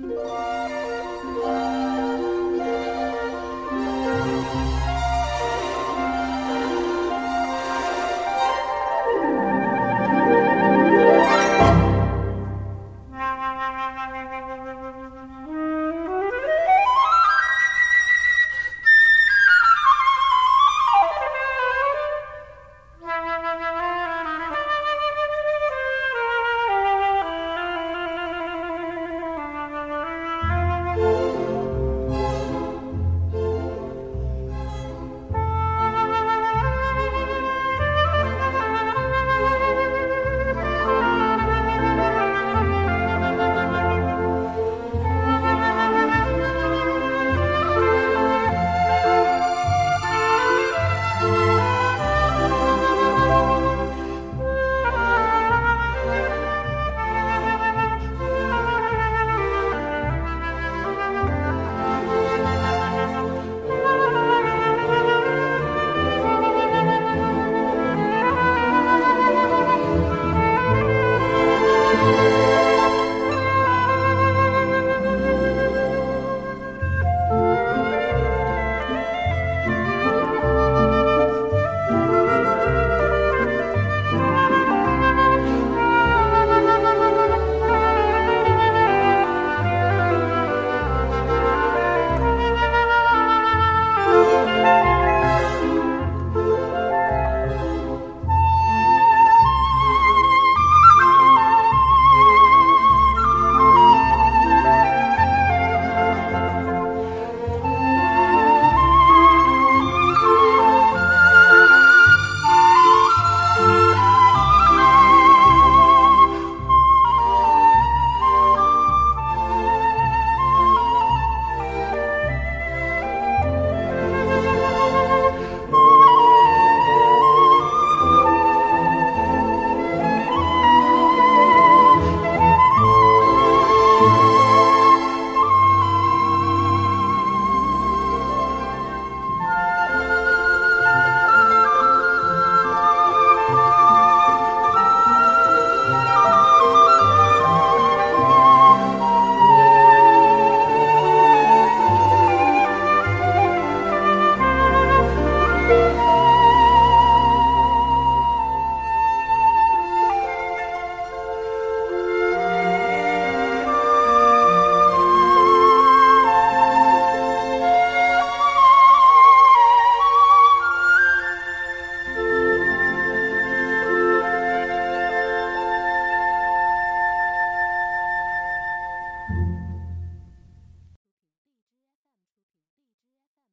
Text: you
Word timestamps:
you 0.00 0.47